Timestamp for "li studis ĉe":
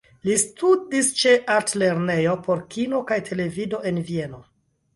0.27-1.33